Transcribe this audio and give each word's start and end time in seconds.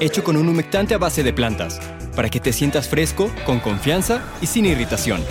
hecho 0.00 0.24
con 0.24 0.36
un 0.36 0.48
humectante 0.48 0.94
a 0.94 0.98
base 0.98 1.22
de 1.22 1.32
plantas, 1.32 1.80
para 2.14 2.28
que 2.28 2.40
te 2.40 2.52
sientas 2.52 2.88
fresco, 2.88 3.30
con 3.46 3.60
confianza 3.60 4.22
y 4.40 4.46
sin 4.46 4.66
irritación. 4.66 5.24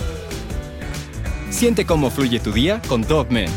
Siente 1.50 1.86
cómo 1.86 2.10
fluye 2.10 2.40
tu 2.40 2.52
día 2.52 2.80
con 2.88 3.02
Dogman. 3.02 3.48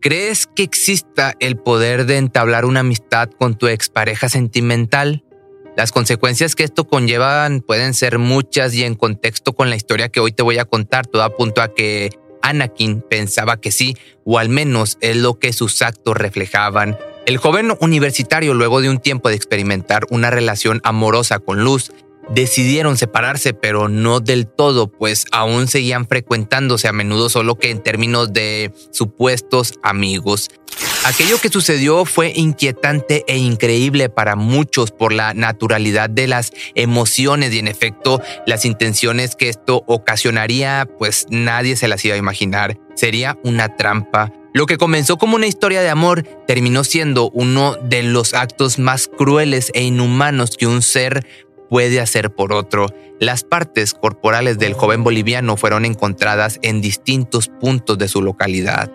¿Crees 0.00 0.48
que 0.48 0.64
exista 0.64 1.34
el 1.38 1.56
poder 1.56 2.06
de 2.06 2.16
entablar 2.16 2.64
una 2.64 2.80
amistad 2.80 3.30
con 3.30 3.56
tu 3.56 3.68
expareja 3.68 4.28
sentimental? 4.28 5.24
Las 5.76 5.92
consecuencias 5.92 6.56
que 6.56 6.64
esto 6.64 6.88
conllevan 6.88 7.60
pueden 7.60 7.94
ser 7.94 8.18
muchas 8.18 8.74
y 8.74 8.82
en 8.82 8.96
contexto 8.96 9.52
con 9.52 9.70
la 9.70 9.76
historia 9.76 10.08
que 10.08 10.20
hoy 10.20 10.32
te 10.32 10.42
voy 10.42 10.58
a 10.58 10.64
contar, 10.64 11.06
todo 11.06 11.22
apunta 11.22 11.62
a 11.62 11.68
que 11.68 12.10
Anakin 12.42 13.00
pensaba 13.00 13.60
que 13.60 13.70
sí, 13.70 13.96
o 14.24 14.38
al 14.38 14.48
menos 14.48 14.98
es 15.00 15.16
lo 15.16 15.38
que 15.38 15.52
sus 15.52 15.80
actos 15.80 16.16
reflejaban. 16.16 16.98
El 17.24 17.36
joven 17.36 17.72
universitario, 17.80 18.52
luego 18.52 18.80
de 18.80 18.90
un 18.90 18.98
tiempo 18.98 19.28
de 19.28 19.36
experimentar 19.36 20.06
una 20.10 20.30
relación 20.30 20.80
amorosa 20.82 21.38
con 21.38 21.62
Luz, 21.62 21.92
decidieron 22.30 22.96
separarse, 22.96 23.54
pero 23.54 23.88
no 23.88 24.18
del 24.18 24.48
todo, 24.48 24.88
pues 24.88 25.26
aún 25.30 25.68
seguían 25.68 26.08
frecuentándose 26.08 26.88
a 26.88 26.92
menudo, 26.92 27.28
solo 27.28 27.54
que 27.54 27.70
en 27.70 27.80
términos 27.80 28.32
de 28.32 28.72
supuestos 28.90 29.74
amigos. 29.84 30.48
Aquello 31.04 31.40
que 31.40 31.48
sucedió 31.48 32.04
fue 32.04 32.32
inquietante 32.34 33.24
e 33.26 33.36
increíble 33.36 34.08
para 34.08 34.36
muchos 34.36 34.92
por 34.92 35.12
la 35.12 35.34
naturalidad 35.34 36.08
de 36.08 36.28
las 36.28 36.52
emociones 36.76 37.52
y 37.52 37.58
en 37.58 37.66
efecto 37.66 38.20
las 38.46 38.64
intenciones 38.64 39.34
que 39.34 39.48
esto 39.48 39.82
ocasionaría, 39.88 40.88
pues 40.98 41.26
nadie 41.28 41.74
se 41.74 41.88
las 41.88 42.04
iba 42.04 42.14
a 42.14 42.18
imaginar. 42.18 42.78
Sería 42.94 43.36
una 43.42 43.76
trampa 43.76 44.32
lo 44.54 44.66
que 44.66 44.76
comenzó 44.76 45.16
como 45.16 45.36
una 45.36 45.46
historia 45.46 45.80
de 45.80 45.88
amor 45.88 46.24
terminó 46.46 46.84
siendo 46.84 47.30
uno 47.30 47.76
de 47.76 48.02
los 48.02 48.34
actos 48.34 48.78
más 48.78 49.08
crueles 49.08 49.70
e 49.74 49.82
inhumanos 49.82 50.58
que 50.58 50.66
un 50.66 50.82
ser 50.82 51.26
puede 51.70 52.00
hacer 52.00 52.34
por 52.34 52.52
otro. 52.52 52.86
Las 53.18 53.44
partes 53.44 53.94
corporales 53.94 54.58
del 54.58 54.74
joven 54.74 55.04
boliviano 55.04 55.56
fueron 55.56 55.86
encontradas 55.86 56.58
en 56.60 56.82
distintos 56.82 57.48
puntos 57.48 57.96
de 57.96 58.08
su 58.08 58.20
localidad. 58.20 58.90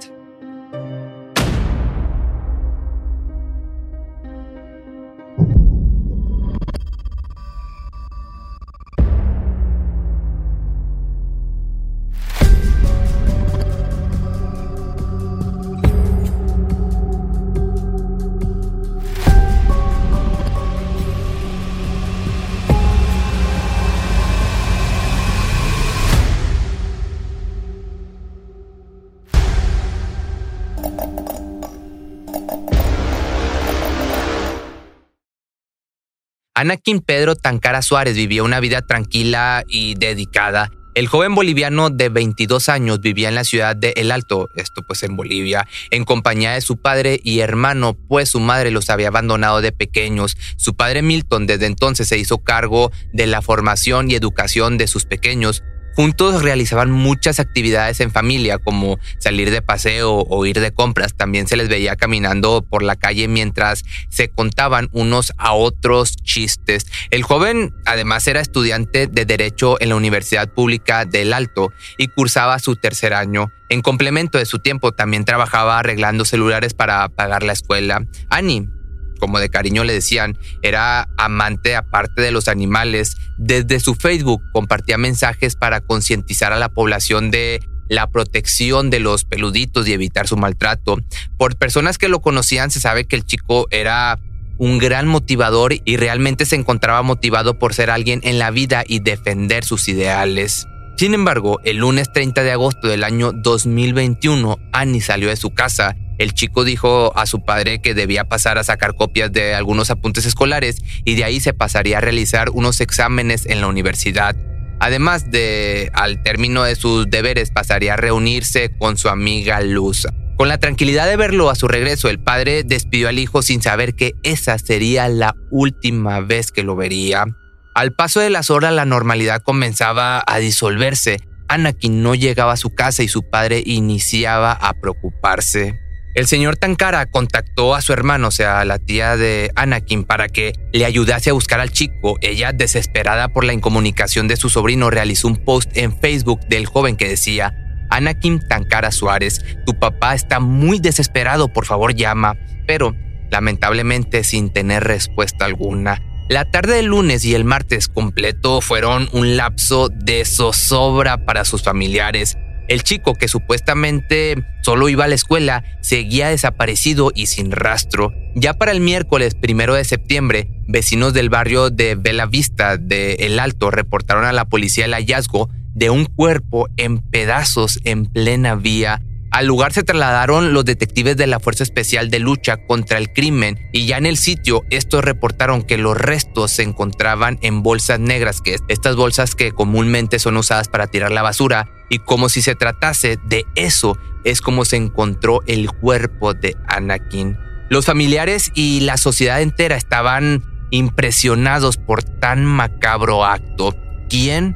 Anakin 36.58 37.02
Pedro 37.02 37.36
Tancara 37.36 37.84
Suárez 37.84 38.16
vivía 38.16 38.42
una 38.42 38.60
vida 38.60 38.82
tranquila 38.82 39.64
y 39.68 39.94
dedicada. 39.94 40.72
El 40.96 41.06
joven 41.06 41.36
boliviano 41.36 41.92
de 41.92 42.10
22 42.10 42.68
años 42.70 43.00
vivía 43.00 43.30
en 43.30 43.36
la 43.36 43.44
ciudad 43.44 43.76
de 43.76 43.94
El 43.96 44.12
Alto, 44.12 44.50
esto 44.56 44.82
pues 44.82 45.04
en 45.04 45.16
Bolivia, 45.16 45.68
en 45.92 46.04
compañía 46.04 46.54
de 46.54 46.62
su 46.62 46.78
padre 46.78 47.20
y 47.24 47.42
hermano, 47.42 47.94
pues 47.94 48.30
su 48.30 48.40
madre 48.40 48.72
los 48.72 48.90
había 48.90 49.10
abandonado 49.10 49.62
de 49.62 49.72
pequeños. 49.72 50.36
Su 50.56 50.74
padre 50.74 51.04
Milton 51.04 51.46
desde 51.46 51.68
entonces 51.68 52.08
se 52.08 52.18
hizo 52.18 52.40
cargo 52.40 52.92
de 53.14 53.28
la 53.28 53.44
formación 53.44 54.10
y 54.10 54.16
educación 54.16 54.80
de 54.80 54.88
sus 54.88 55.06
pequeños, 55.06 55.62
Juntos 55.98 56.44
realizaban 56.44 56.92
muchas 56.92 57.40
actividades 57.40 58.02
en 58.02 58.12
familia, 58.12 58.60
como 58.60 59.00
salir 59.18 59.50
de 59.50 59.64
paseo 59.64 60.28
o 60.30 60.46
ir 60.46 60.60
de 60.60 60.72
compras. 60.72 61.16
También 61.16 61.48
se 61.48 61.58
les 61.58 61.70
veía 61.70 61.96
caminando 61.96 62.62
por 62.62 62.84
la 62.84 62.96
calle 62.96 63.28
mientras 63.28 63.84
se 64.08 64.30
contaban 64.30 64.90
unos 64.92 65.34
a 65.40 65.54
otros 65.54 66.16
chistes. 66.18 66.86
El 67.10 67.24
joven 67.24 67.74
además 67.88 68.28
era 68.28 68.42
estudiante 68.42 69.08
de 69.08 69.26
Derecho 69.26 69.82
en 69.82 69.90
la 69.90 69.96
Universidad 69.96 70.54
Pública 70.54 71.06
del 71.06 71.34
Alto 71.34 71.74
y 71.98 72.10
cursaba 72.10 72.60
su 72.60 72.76
tercer 72.76 73.16
año. 73.16 73.52
En 73.68 73.82
complemento 73.82 74.38
de 74.38 74.46
su 74.46 74.60
tiempo 74.60 74.92
también 74.92 75.26
trabajaba 75.26 75.80
arreglando 75.80 76.26
celulares 76.26 76.76
para 76.76 77.10
pagar 77.10 77.42
la 77.42 77.54
escuela. 77.54 78.06
Annie 78.30 78.70
como 79.18 79.40
de 79.40 79.50
cariño 79.50 79.84
le 79.84 79.94
decían, 79.94 80.38
era 80.62 81.10
amante 81.18 81.76
aparte 81.76 82.22
de 82.22 82.32
los 82.32 82.48
animales. 82.48 83.18
Desde 83.38 83.80
su 83.80 83.96
Facebook 83.96 84.42
compartía 84.54 84.98
mensajes 84.98 85.56
para 85.56 85.82
concientizar 85.82 86.54
a 86.54 86.60
la 86.60 86.70
población 86.70 87.32
de 87.32 87.62
la 87.90 88.08
protección 88.08 88.90
de 88.90 89.00
los 89.00 89.24
peluditos 89.24 89.88
y 89.88 89.94
evitar 89.94 90.28
su 90.28 90.38
maltrato. 90.38 90.98
Por 91.38 91.56
personas 91.56 91.98
que 91.98 92.10
lo 92.10 92.22
conocían 92.22 92.72
se 92.72 92.80
sabe 92.80 93.06
que 93.06 93.16
el 93.16 93.26
chico 93.26 93.68
era 93.72 94.20
un 94.58 94.80
gran 94.80 95.08
motivador 95.08 95.76
y 95.86 95.98
realmente 95.98 96.46
se 96.46 96.56
encontraba 96.56 97.02
motivado 97.04 97.60
por 97.60 97.74
ser 97.74 97.90
alguien 97.90 98.22
en 98.24 98.40
la 98.40 98.52
vida 98.52 98.84
y 98.88 99.00
defender 99.00 99.64
sus 99.64 99.88
ideales. 99.88 100.68
Sin 100.98 101.14
embargo, 101.14 101.60
el 101.64 101.78
lunes 101.78 102.12
30 102.12 102.42
de 102.42 102.52
agosto 102.52 102.88
del 102.88 103.04
año 103.04 103.32
2021, 103.32 104.58
Annie 104.74 105.02
salió 105.02 105.30
de 105.30 105.36
su 105.36 105.52
casa 105.52 105.96
el 106.18 106.34
chico 106.34 106.64
dijo 106.64 107.16
a 107.16 107.26
su 107.26 107.44
padre 107.44 107.80
que 107.80 107.94
debía 107.94 108.26
pasar 108.26 108.58
a 108.58 108.64
sacar 108.64 108.96
copias 108.96 109.32
de 109.32 109.56
algunos 109.56 109.90
apuntes 109.90 110.26
escolares 110.26 110.82
y 111.06 111.16
de 111.16 111.24
ahí 111.24 111.40
se 111.40 111.54
pasaría 111.54 112.00
a 112.00 112.02
realizar 112.02 112.50
unos 112.50 112.82
exámenes 112.82 113.46
en 113.46 113.62
la 113.62 113.68
universidad. 113.68 114.36
Además 114.80 115.32
de, 115.32 115.90
al 115.94 116.22
término 116.22 116.64
de 116.64 116.76
sus 116.76 117.10
deberes, 117.10 117.52
pasaría 117.52 117.94
a 117.94 117.98
reunirse 117.98 118.72
con 118.78 118.98
su 118.98 119.10
amiga 119.10 119.62
Luz. 119.62 120.08
Con 120.38 120.50
la 120.50 120.60
tranquilidad 120.60 121.08
de 121.08 121.18
verlo 121.18 121.50
a 121.50 121.56
su 121.56 121.68
regreso, 121.68 122.10
el 122.10 122.20
padre 122.20 122.64
despidió 122.64 123.10
al 123.10 123.18
hijo 123.18 123.42
sin 123.42 123.62
saber 123.62 123.96
que 123.96 124.14
esa 124.22 124.60
sería 124.60 125.08
la 125.10 125.36
última 125.50 126.20
vez 126.20 126.52
que 126.52 126.62
lo 126.62 126.76
vería. 126.76 127.26
Al 127.74 127.94
paso 127.94 128.20
de 128.20 128.30
las 128.30 128.52
horas, 128.52 128.74
la 128.74 128.86
normalidad 128.86 129.42
comenzaba 129.42 130.24
a 130.26 130.38
disolverse. 130.38 131.18
Anakin 131.48 132.04
no 132.04 132.14
llegaba 132.14 132.54
a 132.54 132.58
su 132.58 132.70
casa 132.70 133.02
y 133.02 133.08
su 133.08 133.24
padre 133.24 133.64
iniciaba 133.66 134.52
a 134.52 134.74
preocuparse. 134.74 135.80
El 136.18 136.26
señor 136.26 136.58
Tankara 136.58 137.06
contactó 137.06 137.76
a 137.76 137.82
su 137.82 137.94
hermano, 137.94 138.30
o 138.30 138.32
sea, 138.32 138.60
a 138.60 138.66
la 138.66 138.80
tía 138.80 139.16
de 139.18 139.52
Anakin, 139.56 140.04
para 140.04 140.30
que 140.30 140.54
le 140.74 140.84
ayudase 140.84 141.30
a 141.30 141.34
buscar 141.34 141.60
al 141.60 141.70
chico. 141.70 142.18
Ella, 142.22 142.54
desesperada 142.54 143.28
por 143.28 143.44
la 143.44 143.54
incomunicación 143.54 144.28
de 144.28 144.36
su 144.36 144.50
sobrino, 144.50 144.90
realizó 144.90 145.28
un 145.28 145.38
post 145.38 145.78
en 145.78 145.96
Facebook 145.96 146.40
del 146.48 146.66
joven 146.66 146.98
que 146.98 147.08
decía, 147.08 147.54
Anakin 147.92 148.40
Tankara 148.40 148.90
Suárez, 148.90 149.46
tu 149.68 149.78
papá 149.78 150.16
está 150.16 150.40
muy 150.40 150.80
desesperado, 150.80 151.54
por 151.54 151.68
favor 151.68 151.94
llama, 151.94 152.36
pero 152.66 152.96
lamentablemente 153.30 154.24
sin 154.24 154.52
tener 154.52 154.86
respuesta 154.86 155.46
alguna. 155.46 156.02
La 156.30 156.50
tarde 156.50 156.78
del 156.78 156.88
lunes 156.88 157.26
y 157.26 157.36
el 157.36 157.44
martes 157.44 157.88
completo 157.88 158.62
fueron 158.62 159.08
un 159.14 159.38
lapso 159.38 159.90
de 159.90 160.26
zozobra 160.26 161.26
para 161.26 161.46
sus 161.46 161.62
familiares. 161.62 162.40
El 162.68 162.84
chico, 162.84 163.14
que 163.14 163.28
supuestamente 163.28 164.44
solo 164.62 164.90
iba 164.90 165.06
a 165.06 165.08
la 165.08 165.16
escuela, 165.16 165.64
seguía 165.82 166.30
desaparecido 166.30 167.12
y 167.16 167.28
sin 167.28 167.52
rastro. 167.52 168.14
Ya 168.36 168.54
para 168.54 168.72
el 168.72 168.82
miércoles 168.82 169.36
primero 169.36 169.74
de 169.76 169.86
septiembre, 169.86 170.50
vecinos 170.68 171.14
del 171.14 171.30
barrio 171.30 171.70
de 171.70 171.96
Bella 171.96 172.26
Vista 172.26 172.78
de 172.78 173.14
El 173.20 173.40
Alto 173.40 173.72
reportaron 173.72 174.26
a 174.26 174.34
la 174.34 174.46
policía 174.46 174.86
el 174.86 174.94
hallazgo 174.94 175.50
de 175.74 175.90
un 175.90 176.06
cuerpo 176.06 176.68
en 176.76 177.00
pedazos 177.00 177.80
en 177.84 178.08
plena 178.08 178.56
vía 178.56 179.02
al 179.38 179.46
lugar 179.46 179.72
se 179.72 179.84
trasladaron 179.84 180.52
los 180.52 180.66
detectives 180.66 181.16
de 181.16 181.28
la 181.28 181.40
Fuerza 181.40 181.62
Especial 181.62 182.10
de 182.10 182.18
Lucha 182.18 182.58
contra 182.58 182.98
el 182.98 183.14
Crimen 183.14 183.70
y 183.72 183.86
ya 183.86 184.00
en 184.00 184.08
el 184.08 184.18
sitio 184.18 184.64
estos 184.72 185.04
reportaron 185.04 185.62
que 185.62 185.78
los 185.78 185.96
restos 185.96 186.50
se 186.50 186.64
encontraban 186.64 187.38
en 187.44 187.62
bolsas 187.62 188.00
negras, 188.00 188.42
que 188.42 188.58
estas 188.68 188.96
bolsas 188.96 189.36
que 189.36 189.52
comúnmente 189.52 190.18
son 190.18 190.38
usadas 190.38 190.70
para 190.70 190.88
tirar 190.88 191.12
la 191.12 191.22
basura, 191.22 191.70
y 191.88 192.00
como 192.00 192.30
si 192.30 192.42
se 192.42 192.56
tratase 192.56 193.20
de 193.28 193.46
eso 193.54 193.96
es 194.24 194.42
como 194.42 194.66
se 194.66 194.78
encontró 194.78 195.42
el 195.46 195.70
cuerpo 195.72 196.34
de 196.34 196.56
Anakin. 196.68 197.38
Los 197.70 197.86
familiares 197.86 198.52
y 198.56 198.80
la 198.80 198.98
sociedad 198.98 199.44
entera 199.44 199.76
estaban 199.76 200.42
impresionados 200.72 201.78
por 201.78 202.04
tan 202.04 202.44
macabro 202.44 203.24
acto. 203.24 203.76
¿Quién? 204.10 204.56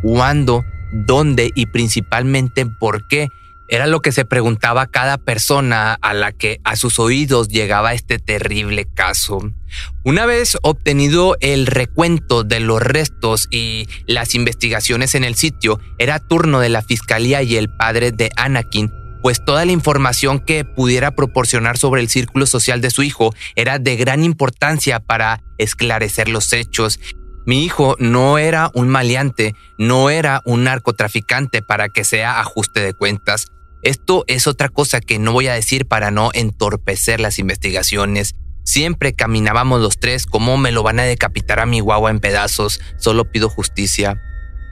¿Cuándo? 0.00 0.64
¿Dónde? 0.92 1.50
Y 1.56 1.66
principalmente 1.66 2.64
por 2.66 3.08
qué 3.08 3.32
era 3.72 3.86
lo 3.86 4.02
que 4.02 4.12
se 4.12 4.26
preguntaba 4.26 4.86
cada 4.86 5.16
persona 5.16 5.94
a 5.94 6.12
la 6.12 6.30
que 6.30 6.60
a 6.62 6.76
sus 6.76 6.98
oídos 6.98 7.48
llegaba 7.48 7.94
este 7.94 8.18
terrible 8.18 8.84
caso. 8.84 9.40
Una 10.04 10.26
vez 10.26 10.58
obtenido 10.60 11.38
el 11.40 11.66
recuento 11.66 12.44
de 12.44 12.60
los 12.60 12.82
restos 12.82 13.48
y 13.50 13.88
las 14.06 14.34
investigaciones 14.34 15.14
en 15.14 15.24
el 15.24 15.36
sitio, 15.36 15.80
era 15.98 16.18
turno 16.18 16.60
de 16.60 16.68
la 16.68 16.82
fiscalía 16.82 17.42
y 17.42 17.56
el 17.56 17.74
padre 17.74 18.12
de 18.12 18.30
Anakin 18.36 18.92
pues 19.22 19.42
toda 19.42 19.64
la 19.64 19.72
información 19.72 20.40
que 20.40 20.64
pudiera 20.64 21.12
proporcionar 21.12 21.78
sobre 21.78 22.02
el 22.02 22.10
círculo 22.10 22.44
social 22.44 22.80
de 22.80 22.90
su 22.90 23.04
hijo 23.04 23.32
era 23.54 23.78
de 23.78 23.96
gran 23.96 24.24
importancia 24.24 24.98
para 24.98 25.42
esclarecer 25.58 26.28
los 26.28 26.52
hechos. 26.52 26.98
Mi 27.46 27.64
hijo 27.64 27.96
no 27.98 28.36
era 28.38 28.70
un 28.74 28.88
maleante, 28.88 29.54
no 29.78 30.10
era 30.10 30.42
un 30.44 30.64
narcotraficante 30.64 31.62
para 31.62 31.88
que 31.88 32.04
sea 32.04 32.40
ajuste 32.40 32.80
de 32.80 32.94
cuentas. 32.94 33.52
Esto 33.82 34.24
es 34.28 34.46
otra 34.46 34.68
cosa 34.68 35.00
que 35.00 35.18
no 35.18 35.32
voy 35.32 35.48
a 35.48 35.54
decir 35.54 35.86
para 35.86 36.10
no 36.10 36.30
entorpecer 36.34 37.20
las 37.20 37.38
investigaciones. 37.38 38.34
Siempre 38.64 39.12
caminábamos 39.12 39.80
los 39.80 39.98
tres 39.98 40.24
como 40.24 40.56
me 40.56 40.70
lo 40.70 40.84
van 40.84 41.00
a 41.00 41.04
decapitar 41.04 41.58
a 41.58 41.66
mi 41.66 41.80
guagua 41.80 42.10
en 42.10 42.20
pedazos, 42.20 42.80
solo 42.96 43.24
pido 43.24 43.48
justicia. 43.48 44.20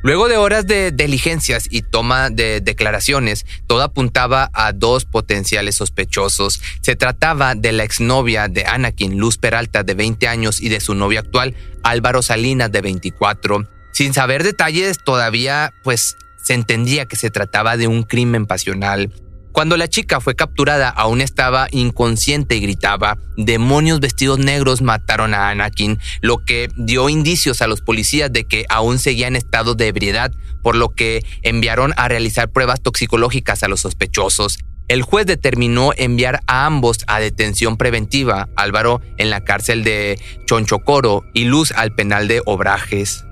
Luego 0.03 0.29
de 0.29 0.39
horas 0.39 0.67
de 0.67 0.93
diligencias 0.93 1.67
y 1.69 1.83
toma 1.83 2.31
de 2.31 2.63
declaraciones, 2.63 3.45
todo 3.67 3.83
apuntaba 3.83 4.49
a 4.55 4.73
dos 4.73 5.05
potenciales 5.05 5.75
sospechosos. 5.75 6.63
Se 6.81 6.97
trataba 6.97 7.55
de 7.55 7.73
la 7.73 7.85
exnovia 7.85 8.49
de 8.49 8.65
Anakin, 8.65 9.19
Luz 9.19 9.37
Peralta, 9.37 9.83
de 9.83 9.93
20 9.93 10.27
años, 10.27 10.63
y 10.63 10.71
de 10.71 10.81
su 10.81 10.95
novio 10.95 11.21
actual, 11.21 11.55
Álvaro 11.83 12.23
Salinas, 12.23 12.73
de 12.73 12.81
24. 12.81 13.69
Sin 13.93 14.15
saber 14.15 14.43
detalles 14.43 14.97
todavía, 15.05 15.75
pues 15.83 16.17
se 16.51 16.55
entendía 16.55 17.07
que 17.07 17.15
se 17.15 17.31
trataba 17.31 17.77
de 17.77 17.87
un 17.87 18.03
crimen 18.03 18.45
pasional. 18.45 19.15
Cuando 19.53 19.77
la 19.77 19.87
chica 19.87 20.19
fue 20.19 20.35
capturada 20.35 20.89
aún 20.89 21.21
estaba 21.21 21.69
inconsciente 21.71 22.57
y 22.57 22.61
gritaba, 22.61 23.19
demonios 23.37 24.01
vestidos 24.01 24.41
negros 24.41 24.83
mataron 24.83 25.33
a 25.33 25.51
Anakin, 25.51 26.01
lo 26.23 26.39
que 26.39 26.69
dio 26.77 27.09
indicios 27.09 27.63
a 27.63 27.69
los 27.69 27.83
policías 27.83 28.33
de 28.33 28.49
que 28.49 28.65
aún 28.69 28.99
seguía 28.99 29.29
en 29.29 29.37
estado 29.37 29.77
de 29.77 29.87
ebriedad, 29.87 30.33
por 30.61 30.75
lo 30.75 30.89
que 30.89 31.25
enviaron 31.43 31.95
a 31.97 32.09
realizar 32.09 32.51
pruebas 32.51 32.81
toxicológicas 32.81 33.63
a 33.63 33.69
los 33.69 33.83
sospechosos. 33.83 34.59
El 34.89 35.03
juez 35.03 35.27
determinó 35.27 35.93
enviar 35.97 36.41
a 36.49 36.67
ambos 36.67 37.05
a 37.07 37.21
detención 37.21 37.77
preventiva, 37.77 38.49
Álvaro 38.57 39.01
en 39.19 39.31
la 39.31 39.45
cárcel 39.45 39.85
de 39.85 40.19
Chonchocoro 40.47 41.23
y 41.33 41.45
Luz 41.45 41.71
al 41.71 41.95
penal 41.95 42.27
de 42.27 42.43
Obrajes. 42.45 43.25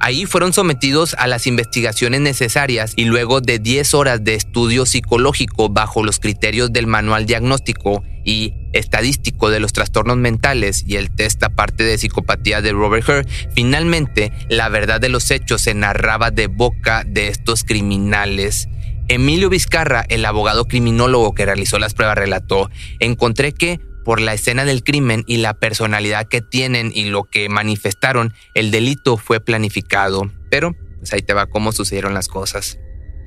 Ahí 0.00 0.26
fueron 0.26 0.52
sometidos 0.52 1.14
a 1.18 1.26
las 1.26 1.46
investigaciones 1.46 2.20
necesarias 2.20 2.92
y 2.94 3.04
luego 3.04 3.40
de 3.40 3.58
10 3.58 3.94
horas 3.94 4.22
de 4.22 4.34
estudio 4.34 4.86
psicológico 4.86 5.68
bajo 5.68 6.04
los 6.04 6.20
criterios 6.20 6.72
del 6.72 6.86
manual 6.86 7.26
diagnóstico 7.26 8.04
y 8.24 8.54
estadístico 8.72 9.50
de 9.50 9.58
los 9.58 9.72
trastornos 9.72 10.16
mentales 10.16 10.84
y 10.86 10.96
el 10.96 11.10
test 11.10 11.42
aparte 11.42 11.82
de 11.82 11.98
psicopatía 11.98 12.60
de 12.60 12.72
Robert 12.72 13.08
Hur, 13.08 13.26
finalmente 13.54 14.32
la 14.48 14.68
verdad 14.68 15.00
de 15.00 15.08
los 15.08 15.30
hechos 15.30 15.62
se 15.62 15.74
narraba 15.74 16.30
de 16.30 16.46
boca 16.46 17.04
de 17.04 17.28
estos 17.28 17.64
criminales. 17.64 18.68
Emilio 19.08 19.48
Vizcarra, 19.48 20.04
el 20.08 20.24
abogado 20.26 20.66
criminólogo 20.66 21.34
que 21.34 21.46
realizó 21.46 21.78
las 21.78 21.94
pruebas, 21.94 22.18
relató, 22.18 22.70
encontré 23.00 23.52
que 23.52 23.80
por 24.08 24.22
la 24.22 24.32
escena 24.32 24.64
del 24.64 24.84
crimen 24.84 25.22
y 25.26 25.36
la 25.36 25.52
personalidad 25.52 26.28
que 26.28 26.40
tienen 26.40 26.92
y 26.94 27.10
lo 27.10 27.24
que 27.24 27.50
manifestaron, 27.50 28.32
el 28.54 28.70
delito 28.70 29.18
fue 29.18 29.38
planificado. 29.38 30.32
Pero, 30.48 30.74
pues 30.96 31.12
ahí 31.12 31.20
te 31.20 31.34
va 31.34 31.44
cómo 31.44 31.72
sucedieron 31.72 32.14
las 32.14 32.26
cosas. 32.26 32.78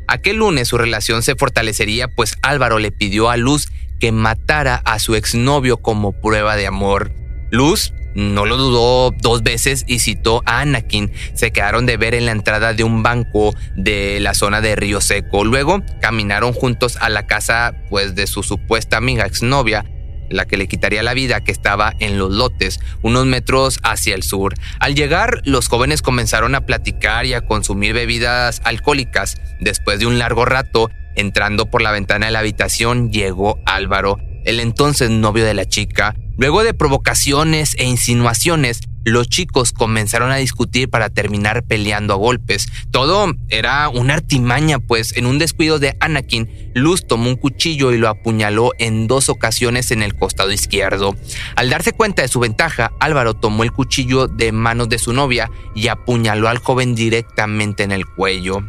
Aquel 0.08 0.38
lunes 0.38 0.70
su 0.70 0.80
relación 0.80 1.22
se 1.22 1.36
fortalecería, 1.36 2.08
pues 2.08 2.36
Álvaro 2.42 2.80
le 2.80 2.92
pidió 2.92 3.30
a 3.30 3.38
Luz 3.38 3.68
que 4.00 4.12
matara 4.12 4.82
a 4.84 4.98
su 4.98 5.14
exnovio 5.14 5.78
como 5.78 6.20
prueba 6.20 6.56
de 6.56 6.66
amor. 6.66 7.12
Luz 7.52 7.94
no 8.16 8.48
lo 8.48 8.58
dudó 8.58 9.12
dos 9.22 9.44
veces 9.44 9.84
y 9.86 10.00
citó 10.00 10.42
a 10.48 10.62
Anakin. 10.62 11.12
Se 11.36 11.52
quedaron 11.52 11.86
de 11.86 11.98
ver 11.98 12.16
en 12.16 12.26
la 12.26 12.32
entrada 12.32 12.74
de 12.74 12.84
un 12.84 13.04
banco 13.04 13.54
de 13.76 14.20
la 14.20 14.34
zona 14.34 14.62
de 14.62 14.76
Río 14.76 15.00
Seco. 15.00 15.46
Luego 15.46 15.84
caminaron 16.02 16.54
juntos 16.54 16.98
a 17.00 17.10
la 17.10 17.28
casa 17.28 17.76
pues, 17.92 18.16
de 18.16 18.26
su 18.26 18.42
supuesta 18.42 18.98
amiga 18.98 19.28
exnovia 19.28 19.86
la 20.32 20.46
que 20.46 20.58
le 20.58 20.68
quitaría 20.68 21.04
la 21.04 21.14
vida, 21.14 21.42
que 21.42 21.52
estaba 21.52 21.94
en 22.00 22.18
los 22.18 22.32
lotes, 22.32 22.80
unos 23.02 23.26
metros 23.26 23.80
hacia 23.84 24.16
el 24.16 24.24
sur. 24.24 24.54
Al 24.80 24.96
llegar, 24.96 25.42
los 25.46 25.68
jóvenes 25.68 26.02
comenzaron 26.02 26.56
a 26.56 26.66
platicar 26.66 27.26
y 27.26 27.34
a 27.34 27.42
consumir 27.42 27.94
bebidas 27.94 28.62
alcohólicas. 28.64 29.38
Después 29.60 30.00
de 30.00 30.08
un 30.08 30.20
largo 30.20 30.46
rato, 30.46 30.90
entrando 31.16 31.68
por 31.68 31.82
la 31.82 31.92
ventana 31.92 32.28
de 32.28 32.32
la 32.32 32.40
habitación, 32.40 33.12
llegó 33.12 33.60
Álvaro, 33.66 34.18
el 34.46 34.60
entonces 34.60 35.10
novio 35.10 35.46
de 35.46 35.54
la 35.54 35.66
chica. 35.66 36.16
Luego 36.42 36.64
de 36.64 36.74
provocaciones 36.74 37.76
e 37.78 37.86
insinuaciones, 37.86 38.80
los 39.06 39.30
chicos 39.30 39.74
comenzaron 39.74 40.32
a 40.32 40.38
discutir 40.38 40.90
para 40.90 41.12
terminar 41.12 41.62
peleando 41.62 42.16
a 42.16 42.18
golpes. 42.18 42.68
Todo 42.90 43.32
era 43.50 43.88
una 43.90 44.16
artimaña, 44.16 44.80
pues 44.80 45.16
en 45.16 45.28
un 45.28 45.38
descuido 45.38 45.78
de 45.78 45.96
Anakin, 46.00 46.72
Luz 46.74 47.06
tomó 47.06 47.30
un 47.30 47.36
cuchillo 47.36 47.92
y 47.92 48.00
lo 48.00 48.10
apuñaló 48.10 48.72
en 48.80 49.06
dos 49.06 49.30
ocasiones 49.30 49.92
en 49.92 50.02
el 50.02 50.16
costado 50.16 50.52
izquierdo. 50.52 51.16
Al 51.56 51.70
darse 51.70 51.94
cuenta 51.94 52.24
de 52.24 52.28
su 52.28 52.40
ventaja, 52.40 52.92
Álvaro 53.00 53.36
tomó 53.36 53.62
el 53.62 53.72
cuchillo 53.72 54.28
de 54.28 54.52
manos 54.52 54.90
de 54.90 54.98
su 54.98 55.14
novia 55.14 55.52
y 55.76 55.90
apuñaló 55.90 56.50
al 56.50 56.58
joven 56.58 56.96
directamente 56.96 57.84
en 57.84 57.92
el 57.92 58.08
cuello. 58.08 58.64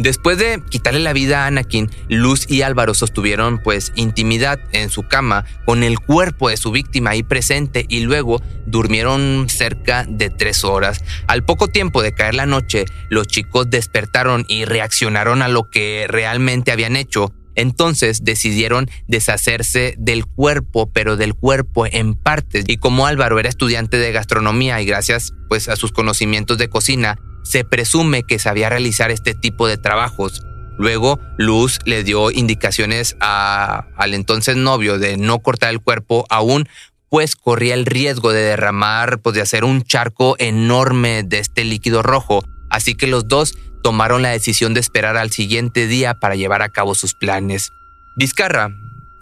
Después 0.00 0.38
de 0.38 0.62
quitarle 0.70 1.00
la 1.00 1.12
vida 1.12 1.44
a 1.44 1.48
Anakin, 1.48 1.90
Luz 2.08 2.50
y 2.50 2.62
Álvaro 2.62 2.94
sostuvieron 2.94 3.58
pues 3.58 3.92
intimidad 3.96 4.58
en 4.72 4.88
su 4.88 5.02
cama 5.02 5.44
con 5.66 5.82
el 5.82 6.00
cuerpo 6.00 6.48
de 6.48 6.56
su 6.56 6.70
víctima 6.70 7.10
ahí 7.10 7.22
presente 7.22 7.84
y 7.86 8.00
luego 8.00 8.40
durmieron 8.64 9.50
cerca 9.50 10.06
de 10.08 10.30
tres 10.30 10.64
horas. 10.64 11.04
Al 11.26 11.44
poco 11.44 11.68
tiempo 11.68 12.00
de 12.00 12.14
caer 12.14 12.34
la 12.34 12.46
noche, 12.46 12.86
los 13.10 13.26
chicos 13.26 13.68
despertaron 13.68 14.46
y 14.48 14.64
reaccionaron 14.64 15.42
a 15.42 15.48
lo 15.48 15.68
que 15.68 16.06
realmente 16.08 16.72
habían 16.72 16.96
hecho. 16.96 17.34
Entonces 17.54 18.24
decidieron 18.24 18.88
deshacerse 19.06 19.96
del 19.98 20.24
cuerpo, 20.24 20.90
pero 20.90 21.18
del 21.18 21.34
cuerpo 21.34 21.84
en 21.84 22.14
partes. 22.14 22.64
Y 22.68 22.78
como 22.78 23.06
Álvaro 23.06 23.38
era 23.38 23.50
estudiante 23.50 23.98
de 23.98 24.12
gastronomía 24.12 24.80
y 24.80 24.86
gracias 24.86 25.34
pues 25.50 25.68
a 25.68 25.76
sus 25.76 25.92
conocimientos 25.92 26.56
de 26.56 26.70
cocina, 26.70 27.18
se 27.42 27.64
presume 27.64 28.22
que 28.22 28.38
sabía 28.38 28.68
realizar 28.68 29.10
este 29.10 29.34
tipo 29.34 29.66
de 29.66 29.76
trabajos. 29.76 30.42
Luego, 30.78 31.20
Luz 31.36 31.78
le 31.84 32.04
dio 32.04 32.30
indicaciones 32.30 33.16
al 33.20 34.14
entonces 34.14 34.56
novio 34.56 34.98
de 34.98 35.16
no 35.16 35.40
cortar 35.40 35.70
el 35.70 35.80
cuerpo 35.80 36.26
aún, 36.30 36.68
pues 37.10 37.36
corría 37.36 37.74
el 37.74 37.86
riesgo 37.86 38.32
de 38.32 38.40
derramar, 38.40 39.20
pues 39.20 39.34
de 39.34 39.42
hacer 39.42 39.64
un 39.64 39.82
charco 39.82 40.36
enorme 40.38 41.22
de 41.22 41.38
este 41.38 41.64
líquido 41.64 42.02
rojo. 42.02 42.44
Así 42.70 42.94
que 42.94 43.08
los 43.08 43.28
dos 43.28 43.54
tomaron 43.82 44.22
la 44.22 44.30
decisión 44.30 44.74
de 44.74 44.80
esperar 44.80 45.16
al 45.16 45.30
siguiente 45.30 45.86
día 45.86 46.14
para 46.14 46.36
llevar 46.36 46.62
a 46.62 46.68
cabo 46.68 46.94
sus 46.94 47.14
planes. 47.14 47.72
Vizcarra, 48.16 48.70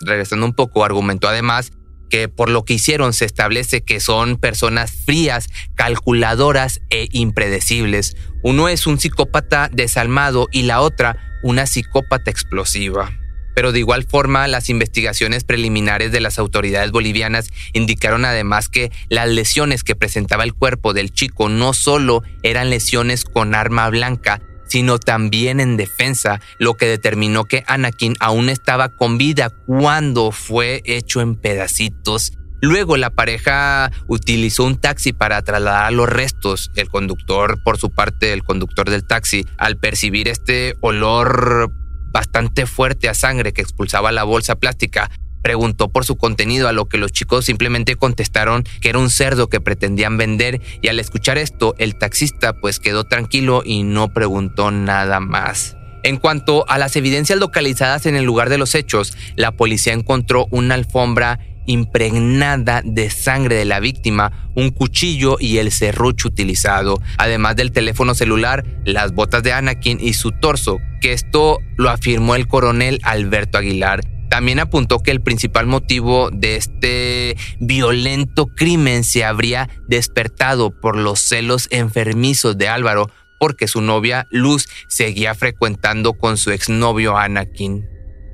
regresando 0.00 0.46
un 0.46 0.52
poco, 0.52 0.84
argumentó 0.84 1.28
además 1.28 1.72
que 2.08 2.28
por 2.28 2.50
lo 2.50 2.64
que 2.64 2.74
hicieron 2.74 3.12
se 3.12 3.24
establece 3.24 3.82
que 3.82 4.00
son 4.00 4.36
personas 4.36 4.92
frías, 4.92 5.48
calculadoras 5.74 6.80
e 6.90 7.08
impredecibles. 7.12 8.16
Uno 8.42 8.68
es 8.68 8.86
un 8.86 8.98
psicópata 8.98 9.68
desalmado 9.72 10.48
y 10.52 10.62
la 10.62 10.80
otra 10.80 11.28
una 11.42 11.66
psicópata 11.66 12.30
explosiva. 12.30 13.12
Pero 13.54 13.72
de 13.72 13.80
igual 13.80 14.04
forma, 14.04 14.46
las 14.46 14.70
investigaciones 14.70 15.42
preliminares 15.42 16.12
de 16.12 16.20
las 16.20 16.38
autoridades 16.38 16.92
bolivianas 16.92 17.50
indicaron 17.72 18.24
además 18.24 18.68
que 18.68 18.92
las 19.08 19.28
lesiones 19.28 19.82
que 19.82 19.96
presentaba 19.96 20.44
el 20.44 20.54
cuerpo 20.54 20.92
del 20.92 21.12
chico 21.12 21.48
no 21.48 21.72
solo 21.72 22.22
eran 22.44 22.70
lesiones 22.70 23.24
con 23.24 23.56
arma 23.56 23.88
blanca, 23.90 24.40
sino 24.68 24.98
también 24.98 25.60
en 25.60 25.76
defensa, 25.76 26.40
lo 26.58 26.74
que 26.74 26.86
determinó 26.86 27.44
que 27.44 27.64
Anakin 27.66 28.14
aún 28.20 28.48
estaba 28.48 28.88
con 28.90 29.18
vida 29.18 29.50
cuando 29.66 30.30
fue 30.30 30.82
hecho 30.84 31.20
en 31.20 31.34
pedacitos. 31.34 32.32
Luego 32.60 32.96
la 32.96 33.10
pareja 33.10 33.90
utilizó 34.08 34.64
un 34.64 34.76
taxi 34.76 35.12
para 35.12 35.42
trasladar 35.42 35.92
los 35.92 36.08
restos. 36.08 36.70
El 36.74 36.88
conductor, 36.88 37.62
por 37.62 37.78
su 37.78 37.90
parte, 37.90 38.32
el 38.32 38.42
conductor 38.42 38.90
del 38.90 39.06
taxi, 39.06 39.46
al 39.58 39.76
percibir 39.76 40.28
este 40.28 40.74
olor 40.80 41.70
bastante 42.10 42.66
fuerte 42.66 43.08
a 43.08 43.14
sangre 43.14 43.52
que 43.52 43.62
expulsaba 43.62 44.10
la 44.10 44.24
bolsa 44.24 44.56
plástica, 44.56 45.10
preguntó 45.48 45.88
por 45.88 46.04
su 46.04 46.16
contenido 46.16 46.68
a 46.68 46.72
lo 46.72 46.90
que 46.90 46.98
los 46.98 47.10
chicos 47.10 47.46
simplemente 47.46 47.96
contestaron 47.96 48.64
que 48.82 48.90
era 48.90 48.98
un 48.98 49.08
cerdo 49.08 49.48
que 49.48 49.62
pretendían 49.62 50.18
vender 50.18 50.60
y 50.82 50.88
al 50.88 51.00
escuchar 51.00 51.38
esto 51.38 51.74
el 51.78 51.96
taxista 51.96 52.52
pues 52.52 52.78
quedó 52.78 53.04
tranquilo 53.04 53.62
y 53.64 53.82
no 53.82 54.12
preguntó 54.12 54.70
nada 54.70 55.20
más. 55.20 55.74
En 56.02 56.18
cuanto 56.18 56.68
a 56.68 56.76
las 56.76 56.96
evidencias 56.96 57.38
localizadas 57.38 58.04
en 58.04 58.14
el 58.14 58.26
lugar 58.26 58.50
de 58.50 58.58
los 58.58 58.74
hechos, 58.74 59.16
la 59.36 59.52
policía 59.52 59.94
encontró 59.94 60.48
una 60.50 60.74
alfombra 60.74 61.40
impregnada 61.64 62.82
de 62.84 63.08
sangre 63.08 63.54
de 63.54 63.64
la 63.64 63.80
víctima, 63.80 64.50
un 64.54 64.68
cuchillo 64.68 65.38
y 65.40 65.56
el 65.56 65.72
serrucho 65.72 66.28
utilizado, 66.28 67.00
además 67.16 67.56
del 67.56 67.72
teléfono 67.72 68.14
celular, 68.14 68.66
las 68.84 69.14
botas 69.14 69.42
de 69.42 69.54
Anakin 69.54 69.98
y 69.98 70.12
su 70.12 70.30
torso, 70.30 70.76
que 71.00 71.14
esto 71.14 71.58
lo 71.78 71.88
afirmó 71.88 72.34
el 72.34 72.46
coronel 72.48 73.00
Alberto 73.02 73.56
Aguilar. 73.56 74.17
También 74.28 74.60
apuntó 74.60 75.02
que 75.02 75.10
el 75.10 75.22
principal 75.22 75.66
motivo 75.66 76.30
de 76.30 76.56
este 76.56 77.36
violento 77.60 78.46
crimen 78.46 79.04
se 79.04 79.24
habría 79.24 79.68
despertado 79.88 80.70
por 80.70 80.96
los 80.96 81.20
celos 81.20 81.68
enfermizos 81.70 82.58
de 82.58 82.68
Álvaro, 82.68 83.10
porque 83.38 83.68
su 83.68 83.80
novia 83.80 84.26
Luz 84.30 84.68
seguía 84.88 85.34
frecuentando 85.34 86.12
con 86.12 86.36
su 86.36 86.50
exnovio 86.50 87.16
Anakin. 87.16 87.82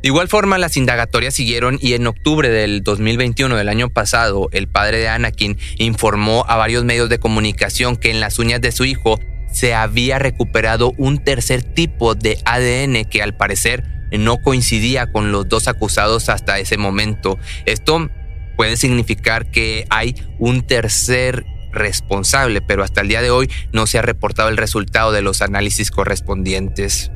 De 0.04 0.08
igual 0.08 0.28
forma, 0.28 0.58
las 0.58 0.76
indagatorias 0.76 1.32
siguieron 1.32 1.78
y 1.80 1.94
en 1.94 2.06
octubre 2.06 2.50
del 2.50 2.82
2021 2.82 3.56
del 3.56 3.68
año 3.70 3.88
pasado, 3.88 4.48
el 4.52 4.68
padre 4.68 4.98
de 4.98 5.08
Anakin 5.08 5.56
informó 5.78 6.44
a 6.46 6.56
varios 6.56 6.84
medios 6.84 7.08
de 7.08 7.18
comunicación 7.18 7.96
que 7.96 8.10
en 8.10 8.20
las 8.20 8.38
uñas 8.38 8.60
de 8.60 8.72
su 8.72 8.84
hijo 8.84 9.18
se 9.50 9.72
había 9.72 10.18
recuperado 10.18 10.92
un 10.98 11.22
tercer 11.22 11.62
tipo 11.62 12.14
de 12.14 12.38
ADN 12.44 13.04
que 13.08 13.22
al 13.22 13.36
parecer 13.36 13.93
no 14.12 14.38
coincidía 14.38 15.10
con 15.10 15.32
los 15.32 15.48
dos 15.48 15.68
acusados 15.68 16.28
hasta 16.28 16.58
ese 16.58 16.76
momento. 16.76 17.38
Esto 17.66 18.10
puede 18.56 18.76
significar 18.76 19.50
que 19.50 19.86
hay 19.90 20.14
un 20.38 20.66
tercer 20.66 21.44
responsable, 21.72 22.62
pero 22.62 22.84
hasta 22.84 23.00
el 23.00 23.08
día 23.08 23.20
de 23.20 23.30
hoy 23.30 23.50
no 23.72 23.86
se 23.86 23.98
ha 23.98 24.02
reportado 24.02 24.48
el 24.48 24.56
resultado 24.56 25.12
de 25.12 25.22
los 25.22 25.42
análisis 25.42 25.90
correspondientes. 25.90 27.10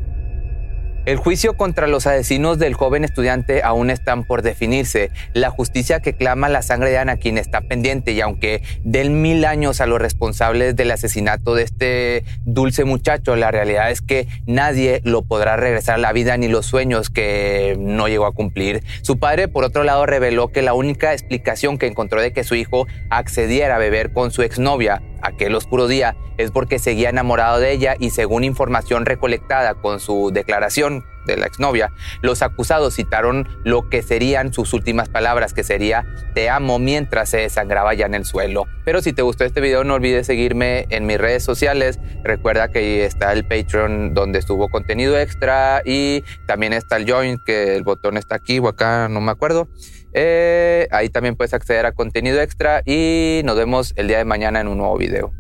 El 1.09 1.17
juicio 1.17 1.57
contra 1.57 1.87
los 1.87 2.07
asesinos 2.07 2.59
del 2.59 2.75
joven 2.75 3.03
estudiante 3.03 3.63
aún 3.63 3.89
están 3.89 4.25
por 4.25 4.43
definirse. 4.43 5.11
La 5.33 5.49
justicia 5.49 6.01
que 6.01 6.13
clama 6.13 6.51
la 6.51 6.61
sangre 6.61 6.91
de 6.91 6.99
Anakin 6.99 7.39
está 7.39 7.63
pendiente 7.63 8.13
y 8.13 8.21
aunque 8.21 8.63
den 8.85 9.23
mil 9.23 9.47
años 9.47 9.81
a 9.81 9.87
los 9.87 10.03
responsables 10.03 10.77
del 10.77 10.91
asesinato 10.91 11.55
de 11.55 11.63
este 11.63 12.25
dulce 12.45 12.85
muchacho, 12.85 13.37
la 13.37 13.51
realidad 13.51 13.91
es 13.91 14.03
que 14.03 14.29
nadie 14.45 15.01
lo 15.03 15.23
podrá 15.23 15.57
regresar 15.57 15.95
a 15.95 15.99
la 15.99 16.13
vida 16.13 16.37
ni 16.37 16.47
los 16.47 16.67
sueños 16.67 17.09
que 17.09 17.79
no 17.81 18.09
llegó 18.09 18.27
a 18.27 18.33
cumplir. 18.33 18.83
Su 19.01 19.19
padre, 19.19 19.49
por 19.49 19.65
otro 19.65 19.85
lado, 19.85 20.05
reveló 20.05 20.49
que 20.49 20.61
la 20.61 20.75
única 20.75 21.15
explicación 21.15 21.79
que 21.79 21.87
encontró 21.87 22.21
de 22.21 22.35
que 22.35 22.45
su 22.45 22.55
hijo 22.55 22.87
accediera 23.09 23.77
a 23.77 23.79
beber 23.79 24.13
con 24.13 24.31
su 24.31 24.43
exnovia 24.43 25.01
aquel 25.23 25.55
oscuro 25.55 25.87
día 25.87 26.17
es 26.37 26.51
porque 26.51 26.79
seguía 26.79 27.11
enamorado 27.11 27.59
de 27.59 27.73
ella 27.73 27.97
y 27.99 28.11
según 28.11 28.45
información 28.45 29.07
recolectada 29.07 29.75
con 29.75 30.01
su 30.01 30.31
declaración 30.33 31.05
de 31.27 31.37
la 31.37 31.47
exnovia, 31.47 31.93
los 32.23 32.43
acusados 32.43 32.95
citaron 32.95 33.47
lo 33.63 33.89
que 33.89 34.03
serían 34.03 34.53
sus 34.53 34.73
últimas 34.73 35.09
palabras, 35.09 35.53
que 35.53 35.63
sería 35.63 36.07
te 36.35 36.49
amo 36.49 36.79
mientras 36.79 37.29
se 37.29 37.39
desangraba 37.39 37.95
ya 37.95 38.07
en 38.07 38.15
el 38.15 38.25
suelo. 38.25 38.65
Pero 38.85 39.03
si 39.03 39.13
te 39.13 39.23
gustó 39.23 39.45
este 39.45 39.61
video 39.61 39.85
no 39.85 39.95
olvides 39.95 40.27
seguirme 40.27 40.87
en 40.89 41.07
mis 41.07 41.19
redes 41.19 41.45
sociales, 41.45 42.01
recuerda 42.25 42.69
que 42.69 43.05
está 43.05 43.33
el 43.33 43.45
Patreon 43.45 44.15
donde 44.15 44.39
estuvo 44.39 44.69
contenido 44.69 45.19
extra 45.19 45.83
y 45.85 46.25
también 46.47 46.73
está 46.73 46.97
el 46.97 47.11
Join, 47.11 47.39
que 47.39 47.77
el 47.77 47.83
botón 47.83 48.17
está 48.17 48.37
aquí 48.37 48.59
o 48.59 48.69
acá, 48.69 49.09
no 49.09 49.21
me 49.21 49.31
acuerdo. 49.31 49.69
Eh, 50.13 50.89
ahí 50.91 51.09
también 51.09 51.37
puedes 51.37 51.55
acceder 51.55 51.87
a 51.87 51.93
contenido 51.93 52.41
extra 52.41 52.83
y 52.85 53.43
nos 53.45 53.57
vemos 53.57 53.93
el 53.97 54.09
día 54.09 54.19
de 54.19 54.25
mañana 54.25 54.61
en 54.61 54.69
un 54.69 54.79
nuevo 54.79 54.97
video. 54.97 55.33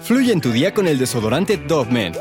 Fluye 0.00 0.32
en 0.32 0.40
tu 0.40 0.52
día 0.52 0.74
con 0.74 0.88
el 0.88 0.98
desodorante 0.98 1.56
Dove 1.56 2.12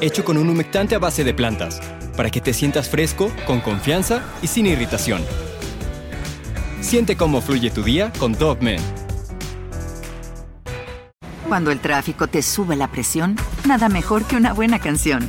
hecho 0.00 0.24
con 0.24 0.36
un 0.38 0.48
humectante 0.48 0.94
a 0.94 0.98
base 0.98 1.24
de 1.24 1.34
plantas, 1.34 1.80
para 2.16 2.30
que 2.30 2.40
te 2.40 2.52
sientas 2.52 2.88
fresco, 2.88 3.32
con 3.46 3.60
confianza 3.60 4.22
y 4.42 4.46
sin 4.46 4.66
irritación. 4.66 5.24
Siente 6.80 7.16
cómo 7.16 7.40
fluye 7.40 7.70
tu 7.70 7.82
día 7.82 8.12
con 8.18 8.32
Dove 8.32 8.76
Cuando 11.48 11.72
el 11.72 11.80
tráfico 11.80 12.28
te 12.28 12.42
sube 12.42 12.76
la 12.76 12.88
presión, 12.88 13.36
nada 13.66 13.88
mejor 13.88 14.24
que 14.24 14.36
una 14.36 14.52
buena 14.52 14.78
canción. 14.78 15.28